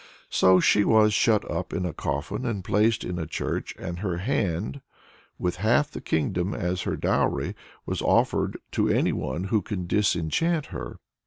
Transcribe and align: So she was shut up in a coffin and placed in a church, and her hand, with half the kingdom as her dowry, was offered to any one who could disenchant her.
So 0.31 0.59
she 0.59 0.83
was 0.83 1.13
shut 1.13 1.45
up 1.51 1.73
in 1.73 1.85
a 1.85 1.93
coffin 1.93 2.43
and 2.43 2.63
placed 2.63 3.03
in 3.03 3.19
a 3.19 3.27
church, 3.27 3.75
and 3.77 3.99
her 3.99 4.17
hand, 4.17 4.81
with 5.37 5.57
half 5.57 5.91
the 5.91 6.01
kingdom 6.01 6.55
as 6.55 6.81
her 6.81 6.95
dowry, 6.97 7.55
was 7.85 8.01
offered 8.01 8.57
to 8.71 8.89
any 8.89 9.11
one 9.13 9.43
who 9.53 9.61
could 9.61 9.87
disenchant 9.87 10.65
her. 10.73 10.97